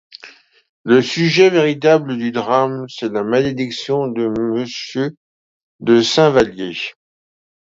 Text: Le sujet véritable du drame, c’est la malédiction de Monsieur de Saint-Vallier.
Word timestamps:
Le 0.83 1.03
sujet 1.03 1.51
véritable 1.51 2.17
du 2.17 2.31
drame, 2.31 2.89
c’est 2.89 3.13
la 3.13 3.21
malédiction 3.23 4.07
de 4.07 4.29
Monsieur 4.29 5.15
de 5.79 6.01
Saint-Vallier. 6.01 6.75